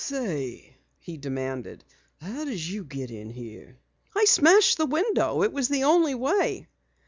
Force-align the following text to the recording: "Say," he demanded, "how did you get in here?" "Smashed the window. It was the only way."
"Say," 0.03 0.77
he 0.97 1.17
demanded, 1.17 1.83
"how 2.19 2.43
did 2.45 2.65
you 2.65 2.83
get 2.83 3.11
in 3.11 3.29
here?" 3.29 3.77
"Smashed 4.25 4.79
the 4.79 4.87
window. 4.87 5.43
It 5.43 5.53
was 5.53 5.69
the 5.69 5.83
only 5.83 6.15
way." 6.15 6.65